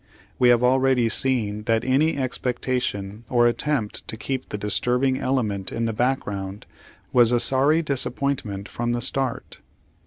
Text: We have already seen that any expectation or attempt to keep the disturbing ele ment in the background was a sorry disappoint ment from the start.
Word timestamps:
We 0.39 0.49
have 0.49 0.63
already 0.63 1.09
seen 1.09 1.65
that 1.65 1.83
any 1.83 2.17
expectation 2.17 3.23
or 3.29 3.45
attempt 3.45 4.07
to 4.07 4.17
keep 4.17 4.49
the 4.49 4.57
disturbing 4.57 5.17
ele 5.19 5.43
ment 5.43 5.71
in 5.71 5.85
the 5.85 5.93
background 5.93 6.65
was 7.13 7.31
a 7.31 7.39
sorry 7.39 7.83
disappoint 7.83 8.43
ment 8.43 8.67
from 8.67 8.93
the 8.93 9.01
start. 9.01 9.59